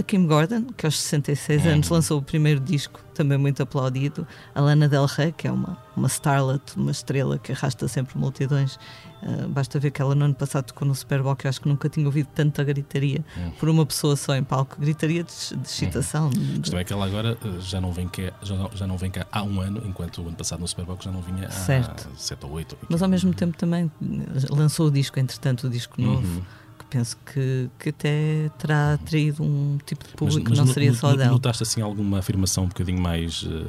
[0.00, 1.96] A Kim Gordon, que aos 66 anos uhum.
[1.96, 4.26] lançou o primeiro disco, também muito aplaudido.
[4.54, 8.76] A Lana Del Rey, que é uma, uma starlet, uma estrela que arrasta sempre multidões.
[9.22, 11.60] Uh, basta ver que ela no ano passado tocou no Super Bowl, que eu acho
[11.60, 13.50] que nunca tinha ouvido tanta gritaria uhum.
[13.50, 14.80] por uma pessoa só em palco.
[14.80, 16.30] Gritaria de, de excitação.
[16.34, 16.54] Uhum.
[16.56, 18.96] A questão é que ela agora uh, já não, vem cá, já, não, já não
[18.96, 21.46] vem cá há um ano, enquanto o ano passado no Super Bowl já não vinha
[21.46, 22.08] há certo.
[22.16, 22.78] 7 ou 8.
[22.88, 23.92] Mas ao mesmo tempo também
[24.48, 26.26] lançou o disco, entretanto, o disco novo.
[26.26, 26.59] Uhum
[26.90, 30.94] penso que, que até terá atraído um tipo de público mas, mas que não seria
[30.94, 31.30] só dela.
[31.30, 33.66] Notaste assim alguma afirmação um bocadinho mais uh,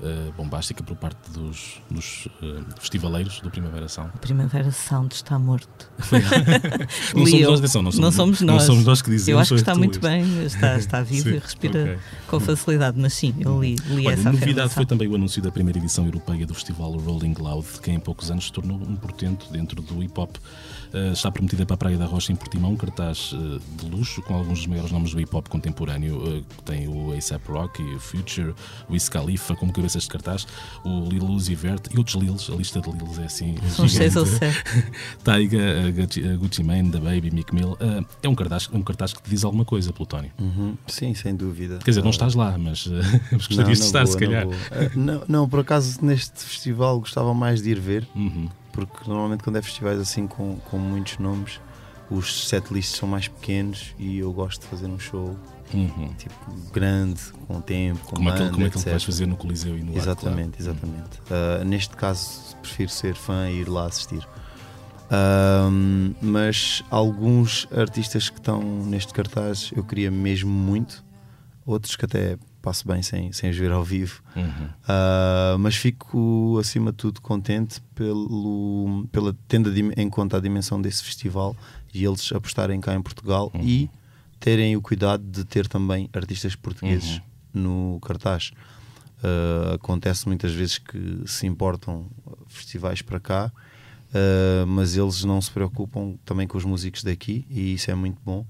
[0.00, 4.12] uh, bombástica por parte dos, dos uh, festivaleiros do Primavera Sound?
[4.14, 5.90] O Primavera Sound está morto.
[7.14, 8.56] não, somos nós, atenção, não, somos, não somos nós.
[8.56, 9.28] Não somos nós que dizemos.
[9.28, 11.98] Eu acho que está muito bem, está, está vivo sim, e respira okay.
[12.26, 14.74] com facilidade, mas sim, eu li, li Olha, essa A novidade afirmação.
[14.74, 18.30] foi também o anúncio da primeira edição europeia do festival Rolling Loud, que em poucos
[18.30, 20.36] anos se tornou um portento dentro do hip hop.
[20.36, 24.22] Uh, está prometida para a Praia da Rocha em Portimão, um cartaz uh, de luxo
[24.22, 26.16] com alguns dos maiores nomes do hip hop contemporâneo.
[26.16, 28.54] Uh, tem o ASAP Rocky, o Future,
[28.88, 30.46] o Wiz Khalifa como cabeças de cartaz,
[30.84, 32.50] o Lil Uzi Vert e outros Lils.
[32.50, 33.54] A lista de Lils é assim.
[33.70, 34.64] São seis ou sete.
[35.22, 37.76] Taiga, Gucci, Gucci Mane, Da Baby, Mick Mill.
[38.22, 40.30] é um cartaz, um cartaz que te diz alguma coisa, Plutónio.
[40.38, 40.76] Uhum.
[40.86, 41.78] Sim, sem dúvida.
[41.78, 42.86] Quer dizer, não estás lá, mas,
[43.30, 44.46] mas gostarias não, de estar, boa, se calhar.
[44.94, 48.06] Não, não, por acaso neste festival gostava mais de ir ver.
[48.14, 51.60] Uhum porque normalmente quando é festivais assim com, com muitos nomes,
[52.10, 55.36] os setlists são mais pequenos e eu gosto de fazer um show
[55.72, 56.14] uhum.
[56.16, 59.76] tipo grande, com tempo, com como banda, aquele, como é que vais fazer no Coliseu
[59.76, 61.18] e no Exatamente, exatamente.
[61.22, 64.26] Uh, neste caso prefiro ser fã e ir lá assistir.
[65.06, 71.04] Uh, mas alguns artistas que estão neste cartaz eu queria mesmo muito,
[71.64, 74.20] outros que até passo bem sem, sem os ver ao vivo.
[74.34, 74.42] Uhum.
[74.42, 81.04] Uh, mas fico, acima de tudo, contente pelo, pela, tendo em conta a dimensão desse
[81.04, 81.56] festival
[81.94, 83.60] e eles apostarem cá em Portugal uhum.
[83.62, 83.88] e
[84.40, 87.18] terem o cuidado de ter também artistas portugueses
[87.54, 87.92] uhum.
[87.94, 88.50] no cartaz.
[89.22, 92.08] Uh, acontece muitas vezes que se importam
[92.48, 93.52] festivais para cá,
[94.10, 98.18] uh, mas eles não se preocupam também com os músicos daqui e isso é muito
[98.24, 98.44] bom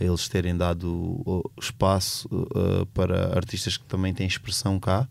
[0.00, 5.08] eles terem dado espaço uh, para artistas que também têm expressão cá.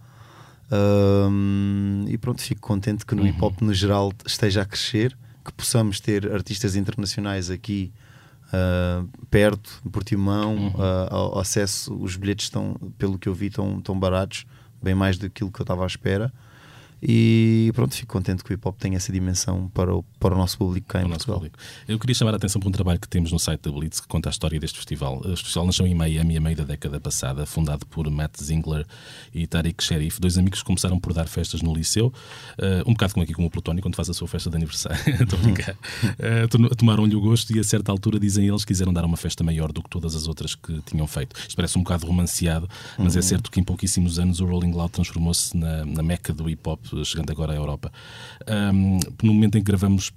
[0.71, 3.27] Um, e pronto, fico contente que no uhum.
[3.29, 7.91] hip hop no geral esteja a crescer, que possamos ter artistas internacionais aqui
[8.47, 10.71] uh, perto, em Portimão, uhum.
[10.71, 14.45] uh, acesso, os bilhetes estão, pelo que eu vi, estão, estão baratos,
[14.81, 16.31] bem mais do que eu estava à espera.
[17.01, 20.37] E pronto, fico contente que o hip hop tenha essa dimensão para o, para o
[20.37, 21.43] nosso público cá em Portugal.
[21.87, 24.07] Eu queria chamar a atenção para um trabalho que temos no site da Blitz que
[24.07, 25.19] conta a história deste festival.
[25.19, 28.85] O festival nasceu em Miami a meio da década passada, fundado por Matt Zingler
[29.33, 33.13] e Tariq Sherif, dois amigos que começaram por dar festas no liceu, uh, um bocado
[33.13, 34.97] como aqui com o Plutónio, quando faz a sua festa de aniversário.
[35.21, 35.75] Estou a brincar.
[35.75, 39.71] Uh, tomaram-lhe o gosto e a certa altura, dizem eles, quiseram dar uma festa maior
[39.71, 41.35] do que todas as outras que tinham feito.
[41.39, 43.25] Isto parece um bocado romanceado, mas é uhum.
[43.25, 46.67] é certo que em pouquíssimos anos o Rolling Loud transformou-se na, na meca do hip
[46.67, 47.91] hop, chegando agora à Europa.
[48.47, 50.11] Um, no momento em que gravamos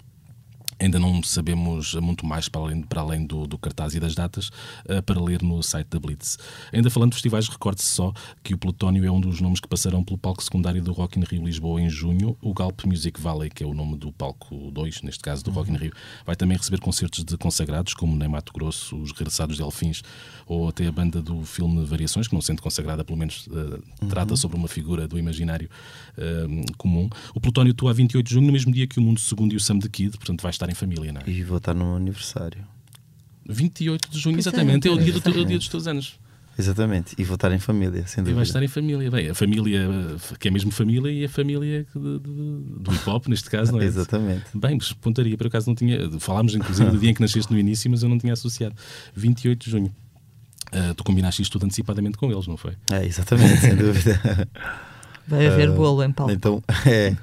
[0.80, 4.48] Ainda não sabemos muito mais para além, para além do, do cartaz e das datas
[4.48, 6.38] uh, para ler no site da Blitz.
[6.72, 10.02] Ainda falando de festivais, recorde-se só que o Plutónio é um dos nomes que passarão
[10.02, 12.34] pelo palco secundário do Rock in Rio Lisboa em junho.
[12.40, 15.56] O Galp Music Valley, que é o nome do palco 2, neste caso do uhum.
[15.56, 15.92] Rock in Rio,
[16.24, 20.02] vai também receber concertos de consagrados, como Nem Mato Grosso, os Regressados Delfins
[20.46, 24.08] ou até a banda do filme Variações, que não sendo consagrada, pelo menos uh, uhum.
[24.08, 25.68] trata sobre uma figura do imaginário
[26.16, 27.08] uh, comum.
[27.34, 29.56] O Plutónio atua a 28 de junho, no mesmo dia que o Mundo Segundo e
[29.56, 31.30] o Sam the Kid, portanto vai estar em família, não é?
[31.30, 32.64] E vou estar no aniversário.
[33.48, 35.68] 28 de junho, pois é, exatamente, é, é, o dia, do, é o dia dos
[35.68, 36.18] teus anos.
[36.58, 38.30] Exatamente, e vou estar em família, sem dúvida.
[38.30, 39.88] E vai estar em família, bem, a família
[40.38, 43.80] que é mesmo família e a família de, de, do hip hop, neste caso, não
[43.80, 43.84] é?
[43.86, 44.44] Exatamente.
[44.54, 45.98] Bem, mas pontaria, por acaso não tinha.
[46.20, 48.74] Falámos inclusive do dia em que nasceste no início, mas eu não tinha associado.
[49.14, 49.94] 28 de junho.
[50.72, 52.74] Uh, tu combinaste isto tudo antecipadamente com eles, não foi?
[52.92, 54.20] É, exatamente, sem dúvida.
[55.26, 56.32] Vai haver uh, bolo em palco.
[56.32, 57.16] Então, é.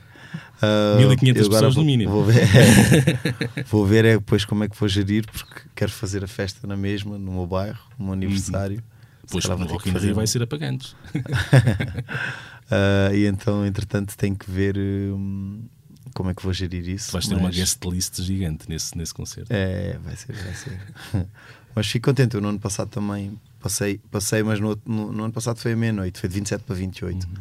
[0.57, 2.11] Uh, 1500 pessoas vou, no mínimo.
[2.11, 6.23] Vou ver, é, vou ver é depois como é que vou gerir, porque quero fazer
[6.23, 8.77] a festa na mesma, no meu bairro, no meu aniversário.
[8.77, 8.97] Uhum.
[9.29, 10.93] Pois no Rock in Rio vai ser apagantes.
[11.13, 15.65] uh, e então, entretanto, tenho que ver um,
[16.13, 17.11] como é que vou gerir isso.
[17.11, 17.43] Vais ter mas...
[17.43, 19.51] uma guest list gigante nesse, nesse concerto.
[19.51, 20.79] É, vai ser, vai ser.
[21.75, 22.35] mas fico contente.
[22.35, 25.75] Eu no ano passado também passei, passei mas no, no, no ano passado foi a
[25.75, 27.27] meia-noite, foi de 27 para 28.
[27.27, 27.33] Uhum.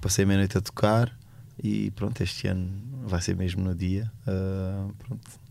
[0.00, 1.17] Passei a meia-noite a tocar
[1.62, 2.70] e pronto, este ano
[3.06, 4.10] vai ser mesmo no dia.
[4.26, 5.48] Uh, pronto.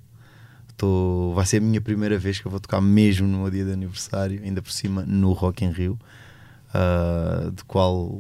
[0.78, 3.66] Tô, vai ser a minha primeira vez que eu vou tocar mesmo no meu dia
[3.66, 6.00] de aniversário, ainda por cima no Rock in Rio,
[6.70, 8.20] uh, de qual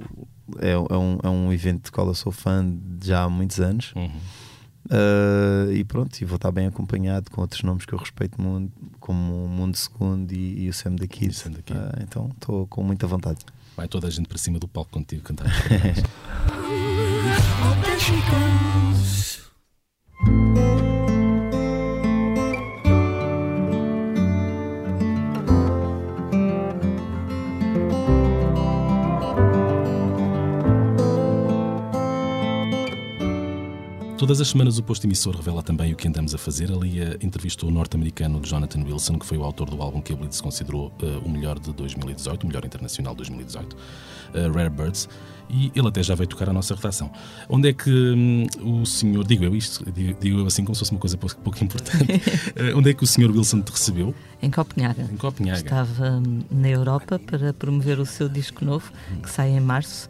[0.59, 2.65] é, é, um, é um evento de qual eu sou fã
[3.03, 3.93] já há muitos anos.
[3.95, 4.09] Uhum.
[4.87, 8.71] Uh, e pronto, e vou estar bem acompanhado com outros nomes que eu respeito muito,
[8.99, 11.35] como o Mundo Segundo e, e o Sam da Kid.
[11.47, 11.53] Uh,
[12.01, 13.39] então estou com muita vontade.
[13.75, 15.47] Vai toda a gente para cima do palco contigo cantar.
[17.37, 19.47] of the chickens.
[34.17, 36.71] Todas as semanas o posto emissor revela também o que andamos a fazer.
[36.71, 40.15] Ali a entrevistou o norte-americano Jonathan Wilson, que foi o autor do álbum que a
[40.15, 45.07] Blitz considerou uh, o melhor de 2018, o melhor internacional de 2018, uh, Rare Birds,
[45.47, 47.11] e ele até já veio tocar a nossa redação.
[47.47, 48.47] Onde é que um,
[48.81, 51.37] o senhor, digo eu isto, digo, digo, eu assim como se fosse uma coisa pouco,
[51.37, 54.15] pouco importante, uh, onde é que o senhor Wilson te recebeu?
[54.41, 55.03] Em Copenhaga.
[55.03, 55.59] Em Copenhaga.
[55.59, 60.09] Estava hum, na Europa para promover o seu disco novo, que sai em março,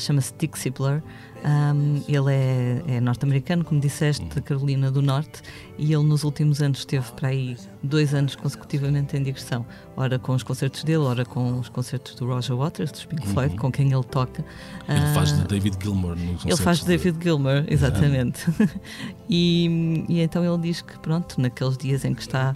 [0.00, 1.00] chama-se Dixie Blur.
[1.44, 5.42] Um, ele é, é norte-americano, como disseste, da Carolina do Norte,
[5.76, 10.34] e ele nos últimos anos esteve para aí dois anos consecutivamente em digressão, ora com
[10.34, 13.58] os concertos dele, ora com os concertos do Roger Waters, do Pink Floyd, uhum.
[13.58, 14.42] com quem ele toca.
[14.88, 18.46] Ele faz de ah, David Gilmour no Ele faz de David Gilmour, exatamente.
[19.28, 22.54] e, e então ele diz que, pronto, naqueles dias em que está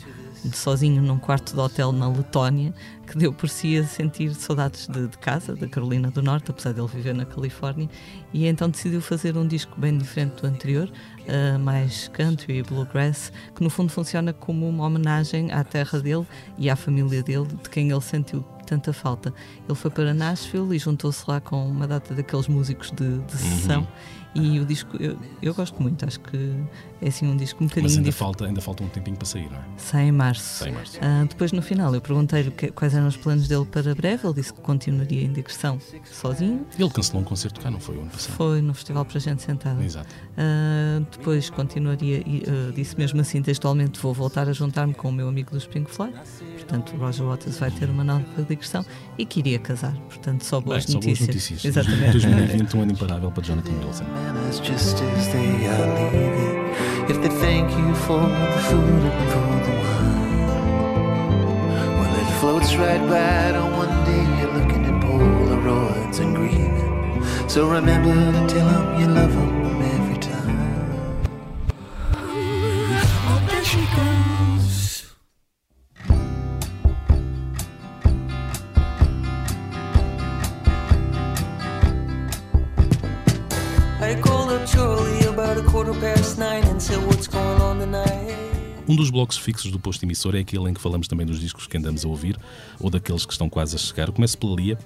[0.53, 2.73] sozinho num quarto de hotel na Letónia,
[3.07, 6.73] que deu por si a sentir saudades de, de, casa, da Carolina do Norte, apesar
[6.73, 7.89] de ele viver na Califórnia,
[8.33, 13.33] e então decidiu fazer um disco bem diferente do anterior, uh, mais country e bluegrass,
[13.55, 17.69] que no fundo funciona como uma homenagem à terra dele e à família dele, de
[17.71, 19.33] quem ele sentiu tanta falta.
[19.67, 23.81] Ele foi para Nashville e juntou-se lá com uma data daqueles músicos de, de sessão.
[23.81, 26.55] Uhum e o disco, eu, eu gosto muito, acho que
[27.01, 27.91] é assim um disco um bocadinho.
[27.91, 29.65] Mas ainda, falta, ainda falta um tempinho para sair, não é?
[29.77, 30.59] Sai em março.
[30.59, 30.99] Sai em março.
[30.99, 34.27] Uh, depois, no final, eu perguntei-lhe quais eram os planos dele para breve.
[34.27, 36.67] Ele disse que continuaria em digressão sozinho.
[36.79, 38.37] Ele cancelou um concerto cá, não foi o ano passado?
[38.37, 39.83] Foi no Festival para Gente Sentada.
[39.83, 40.15] Exato.
[40.15, 45.13] Uh, depois continuaria, e uh, disse mesmo assim textualmente: vou voltar a juntar-me com o
[45.13, 46.13] meu amigo do Spring Fly.
[46.55, 48.85] Portanto, Roger Waters vai ter uma nova digressão
[49.17, 49.95] e que iria casar.
[50.09, 51.19] Portanto, só boas Bem, notícias.
[51.19, 51.65] Só boas notícias.
[51.65, 52.13] Exatamente.
[52.13, 54.05] 2020, um ano imparável para Jonathan Wilson.
[54.49, 54.61] as
[55.29, 56.59] they are leaving.
[57.09, 60.47] If they thank you for the food and for the wine,
[61.99, 67.49] well, it floats right by on one day you're looking at Polaroids and grieving.
[67.49, 69.68] So remember to tell them you love them
[88.89, 91.67] Um dos blocos fixos do posto emissor é aquele em que falamos também dos discos
[91.67, 92.39] que andamos a ouvir
[92.79, 94.13] ou daqueles que estão quase a chegar.
[94.13, 94.79] Começo pela Lia,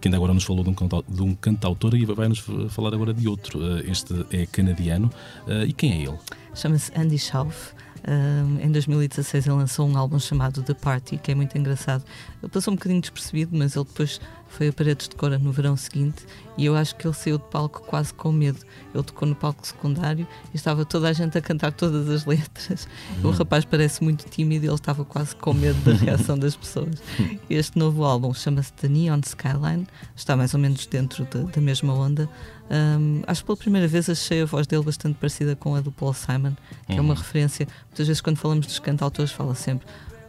[0.00, 0.74] que ainda agora nos falou de um,
[1.08, 3.60] de um cantautor e vai-nos falar agora de outro.
[3.62, 5.10] Eh, este é canadiano.
[5.46, 6.18] Eh, e quem é ele?
[6.54, 7.74] Chama-se Andy Schauf.
[8.08, 12.04] Um, em 2016 ele lançou um álbum chamado The Party, que é muito engraçado.
[12.42, 15.76] Ele passou um bocadinho despercebido, mas ele depois foi a Paredes de Cora no verão
[15.76, 16.24] seguinte
[16.56, 18.58] e eu acho que ele saiu de palco quase com medo.
[18.94, 22.88] Ele tocou no palco secundário e estava toda a gente a cantar todas as letras.
[23.18, 23.28] Hum.
[23.28, 27.02] O rapaz parece muito tímido e ele estava quase com medo da reação das pessoas.
[27.50, 31.92] Este novo álbum chama-se The Neon Skyline, está mais ou menos dentro da, da mesma
[31.92, 32.28] onda.
[32.70, 35.92] Um, acho que pela primeira vez achei a voz dele bastante parecida com a do
[35.92, 36.54] Paul Simon,
[36.86, 36.98] que uhum.
[36.98, 37.20] é uma uhum.
[37.20, 37.68] referência.
[37.88, 39.86] Muitas vezes, quando falamos dos cantautores, fala sempre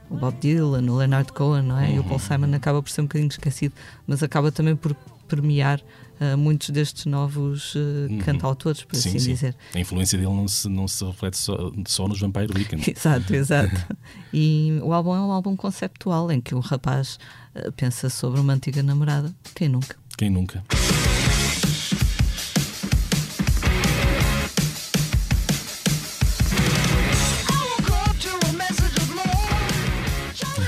[0.09, 1.89] o Bob Dylan, o Leonard Cohen, não é?
[1.89, 1.95] Uhum.
[1.95, 2.19] E o Paul uhum.
[2.19, 3.73] Simon acaba por ser um bocadinho esquecido,
[4.05, 4.95] mas acaba também por
[5.27, 5.81] premiar
[6.21, 8.19] uh, muitos destes novos uh, uhum.
[8.19, 9.33] cantautores, por sim, assim sim.
[9.33, 9.55] dizer.
[9.73, 12.89] A influência dele não se, não se reflete só, só nos Vampire Weekend.
[12.89, 13.75] exato, exato.
[14.33, 17.19] e o álbum é um álbum conceptual em que o rapaz
[17.55, 19.33] uh, pensa sobre uma antiga namorada.
[19.53, 19.95] Quem nunca?
[20.17, 20.63] Quem nunca?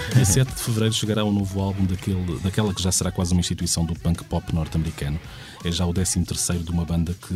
[0.15, 3.31] Dia 7 de fevereiro chegará o um novo álbum daquele, daquela que já será quase
[3.33, 5.19] uma instituição do punk pop norte-americano.
[5.63, 6.23] É já o 13
[6.63, 7.33] de uma banda que,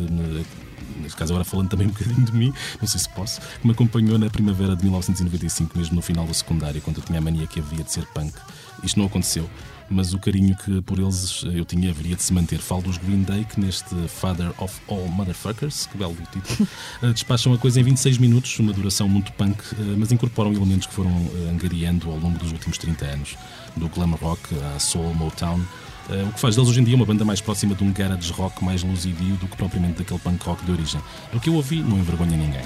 [1.00, 3.72] neste caso agora falando também um bocadinho de mim, não sei se posso, que me
[3.72, 7.46] acompanhou na primavera de 1995, mesmo no final da secundária, quando eu tinha a mania
[7.46, 8.34] que havia de ser punk.
[8.82, 9.48] Isto não aconteceu
[9.88, 12.58] mas o carinho que por eles eu tinha haveria de se manter.
[12.58, 16.68] Falo dos Green Day, que neste Father of All Motherfuckers, que belo título,
[17.02, 20.86] eh, despacham a coisa em 26 minutos, uma duração muito punk, eh, mas incorporam elementos
[20.86, 23.36] que foram eh, angariando ao longo dos últimos 30 anos,
[23.76, 25.60] do glam rock à soul, Motown.
[26.08, 28.64] O que faz deles hoje em dia uma banda mais próxima de um garage rock
[28.64, 31.00] mais luzidio do que propriamente daquele punk rock de origem.
[31.32, 32.62] O que eu ouvi não envergonha ninguém.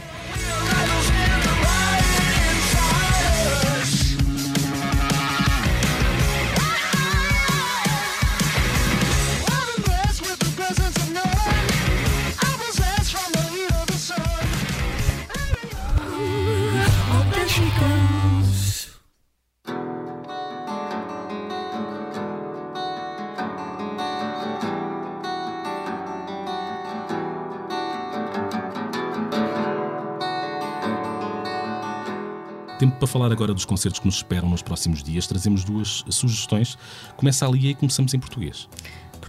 [32.79, 35.27] Tempo para falar agora dos concertos que nos esperam nos próximos dias.
[35.27, 36.79] Trazemos duas sugestões.
[37.17, 38.69] Começa ali e começamos em português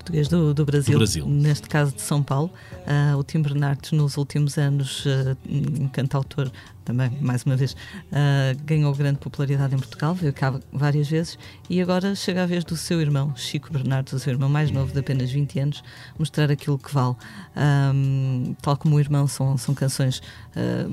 [0.10, 2.52] português do, do, Brasil, do Brasil, neste caso de São Paulo.
[2.80, 6.52] Uh, o Tim Bernardes, nos últimos anos, uh, um cantautor
[6.84, 11.38] também, mais uma vez, uh, ganhou grande popularidade em Portugal, veio cá várias vezes
[11.70, 14.92] e agora chega a vez do seu irmão, Chico Bernardes, o seu irmão mais novo,
[14.92, 15.84] de apenas 20 anos,
[16.18, 17.16] mostrar aquilo que vale.
[17.56, 20.22] Um, tal como o irmão, são, são canções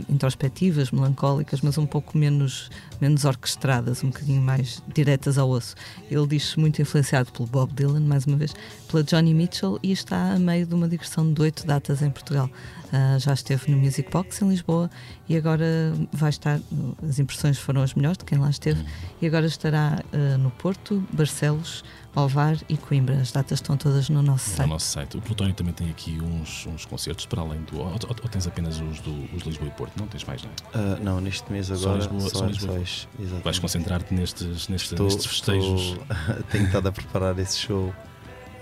[0.08, 5.74] introspectivas, melancólicas, mas um pouco menos, menos orquestradas, um bocadinho mais diretas ao osso.
[6.10, 8.54] Ele diz-se muito influenciado pelo Bob Dylan, mais uma vez,
[8.86, 12.50] pela Johnny Mitchell e está a meio de uma digressão de oito datas em Portugal.
[12.86, 14.90] Uh, já esteve no Music Box em Lisboa
[15.28, 16.60] e agora vai estar.
[17.08, 18.84] As impressões foram as melhores de quem lá esteve
[19.20, 23.20] e agora estará uh, no Porto, Barcelos, Ovar e Coimbra.
[23.20, 24.66] As datas estão todas no nosso site.
[24.66, 25.16] No nosso site.
[25.16, 27.78] O Plutónio também tem aqui uns, uns concertos para além do.
[27.78, 29.98] Ou, ou, ou tens apenas os do os Lisboa e Porto?
[29.98, 30.78] Não tens mais, não é?
[30.78, 32.02] Uh, não, neste mês agora.
[32.02, 32.30] Só Lisboa.
[32.30, 33.40] Só Lisboa.
[33.42, 35.82] Vais concentrar-te nestes, nestes, estou, nestes festejos.
[35.82, 37.92] Estou, tenho estado a preparar esse show.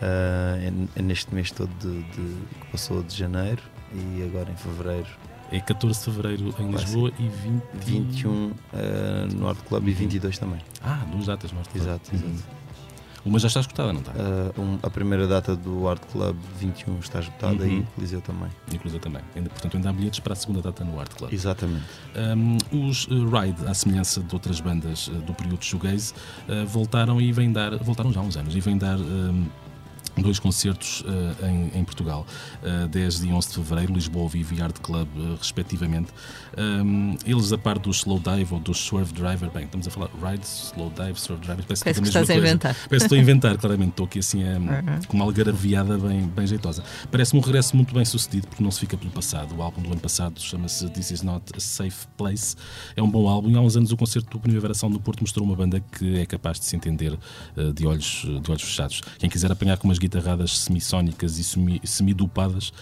[0.04, 3.62] Uh, neste mês todo de, de, que passou de janeiro
[3.92, 5.08] e agora em fevereiro.
[5.50, 7.62] É 14 de fevereiro em Lisboa e 20...
[7.86, 8.54] 21 uh,
[9.34, 9.88] no Art Club uhum.
[9.88, 10.60] e 22 também.
[10.82, 11.84] Ah, duas datas no Art Club.
[11.84, 12.28] Exato, exato.
[12.28, 12.64] Uhum.
[13.24, 14.12] Uma já está esgotada, não está?
[14.12, 17.78] Uh, um, a primeira data do Art Club 21 está esgotada uhum.
[17.78, 18.50] e Coliseu também.
[18.70, 19.22] E Coliseu também.
[19.34, 21.32] Ainda, portanto, ainda há bilhetes para a segunda data no Art Club.
[21.32, 21.84] Exatamente.
[22.14, 26.12] Um, os uh, Ride, à semelhança de outras bandas uh, do período shoegaze,
[26.48, 28.98] uh, voltaram e vêm dar, voltaram já há uns anos, e vêm dar
[30.22, 32.26] dois concertos uh, em, em, Portugal,
[32.62, 36.12] uh, 10 e 11 de fevereiro, Lisboa Vivo e Art Club, uh, respectivamente.
[36.56, 40.08] Um, eles, a par do Slow Dive ou do Swerve Driver, bem, estamos a falar
[40.22, 42.74] Ride, Slow Dive, Swerve Driver, parece, parece que, que estás a inventar.
[42.74, 45.02] Parece que estou a inventar, claramente, estou aqui assim um, uhum.
[45.08, 46.84] com uma algarviada bem, bem jeitosa.
[47.10, 49.54] Parece-me um regresso muito bem sucedido, porque não se fica pelo passado.
[49.56, 52.56] O álbum do ano passado chama-se This Is Not a Safe Place,
[52.96, 55.20] é um bom álbum e há uns anos o concerto do Primavera Sound no Porto
[55.20, 57.18] mostrou uma banda que é capaz de se entender
[57.74, 59.02] de, olhos, de olhos fechados.
[59.18, 62.72] Quem quiser apanhar com umas guitarradas semissónicas e semi, semidopadas,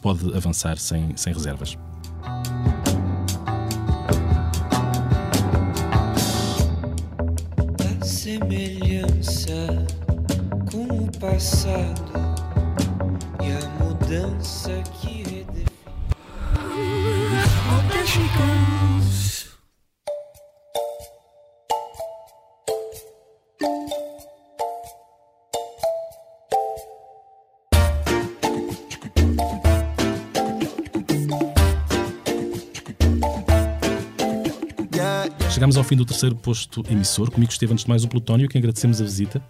[0.00, 1.78] pode avançar sem, sem reservas.
[7.78, 9.86] A semelhança
[10.70, 12.12] com o passado
[13.40, 14.61] e a mudança
[35.62, 37.30] Chegamos ao fim do terceiro posto emissor.
[37.30, 39.40] Comigo esteve antes de mais o Plutónio, a quem agradecemos a visita.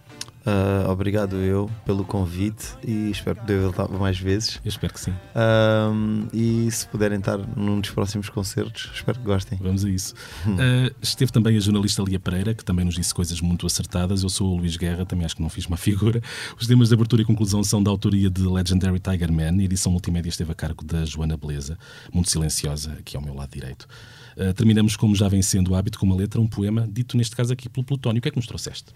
[0.45, 4.59] Uh, obrigado eu pelo convite e espero poder voltar mais vezes.
[4.63, 5.13] Eu espero que sim.
[5.33, 9.57] Um, e se puderem estar num dos próximos concertos, espero que gostem.
[9.61, 10.13] Vamos a isso.
[10.45, 14.21] Uh, esteve também a jornalista Lia Pereira, que também nos disse coisas muito acertadas.
[14.21, 16.21] Eu sou o Luís Guerra, também acho que não fiz uma figura.
[16.59, 19.61] Os temas de abertura e conclusão são da autoria de Legendary Tiger Man.
[19.61, 21.77] A edição multimédia esteve a cargo da Joana Beleza,
[22.13, 23.87] muito silenciosa, aqui ao meu lado direito.
[24.35, 27.33] Uh, terminamos, como já vem sendo o hábito, com uma letra, um poema, dito neste
[27.33, 28.19] caso aqui pelo Plutónio.
[28.19, 28.91] O que é que nos trouxeste?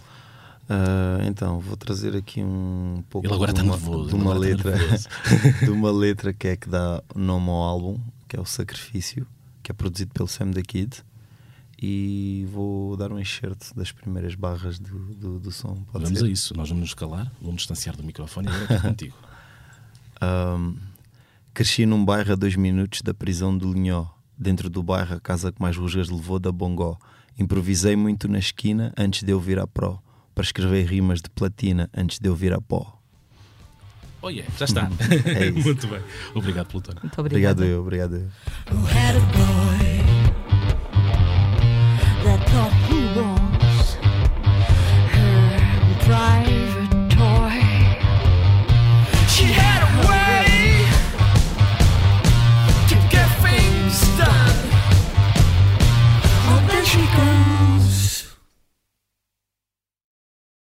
[0.70, 4.32] Uh, então, vou trazer aqui um pouco ele agora de, está uma, nervoso, de uma
[4.32, 4.74] agora letra
[5.64, 9.26] de uma letra que é que dá nome ao álbum, que é o Sacrifício,
[9.64, 11.04] que é produzido pelo Sam the Kid.
[11.80, 15.76] E vou dar um enxerto das primeiras barras do, do, do som.
[15.92, 16.26] Pode Vamos ser?
[16.26, 16.58] a isso.
[16.58, 19.16] Nós vamos nos calar, vamos distanciar do microfone e agora aqui contigo.
[20.22, 20.76] Um,
[21.54, 24.08] cresci num bairro a dois minutos da prisão de Linhó.
[24.36, 26.98] Dentro do bairro, a casa que mais rusgas levou da Bongó.
[27.38, 30.02] Improvisei muito na esquina antes de eu vir a pró.
[30.38, 33.02] Para escrever rimas de platina antes de eu vir a pó.
[34.22, 34.88] Oh yeah, já está.
[35.26, 35.68] É isso.
[35.68, 36.00] muito bem.
[36.36, 37.02] Obrigado, Plutónio.
[37.02, 37.64] Muito obrigada.
[37.64, 39.77] Obrigado eu, obrigado eu.